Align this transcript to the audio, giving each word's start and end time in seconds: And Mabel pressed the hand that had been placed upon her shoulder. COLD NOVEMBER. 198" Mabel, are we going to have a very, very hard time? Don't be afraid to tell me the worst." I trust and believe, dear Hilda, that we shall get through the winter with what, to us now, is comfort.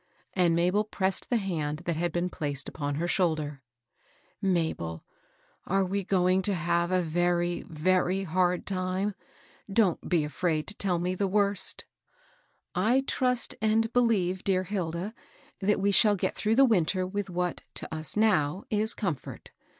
And 0.33 0.55
Mabel 0.55 0.83
pressed 0.83 1.29
the 1.29 1.37
hand 1.37 1.83
that 1.85 1.95
had 1.95 2.11
been 2.11 2.27
placed 2.31 2.67
upon 2.67 2.95
her 2.95 3.07
shoulder. 3.07 3.61
COLD 4.41 4.51
NOVEMBER. 4.51 4.83
198" 4.83 4.83
Mabel, 4.87 5.05
are 5.75 5.85
we 5.85 6.03
going 6.03 6.41
to 6.41 6.55
have 6.55 6.89
a 6.91 7.03
very, 7.03 7.61
very 7.69 8.23
hard 8.23 8.65
time? 8.65 9.13
Don't 9.71 10.09
be 10.09 10.23
afraid 10.23 10.65
to 10.69 10.73
tell 10.73 10.97
me 10.97 11.13
the 11.13 11.27
worst." 11.27 11.85
I 12.73 13.03
trust 13.05 13.53
and 13.61 13.93
believe, 13.93 14.43
dear 14.43 14.63
Hilda, 14.63 15.13
that 15.59 15.79
we 15.79 15.91
shall 15.91 16.15
get 16.15 16.35
through 16.35 16.55
the 16.55 16.65
winter 16.65 17.05
with 17.05 17.29
what, 17.29 17.61
to 17.75 17.87
us 17.93 18.17
now, 18.17 18.63
is 18.71 18.95
comfort. 18.95 19.51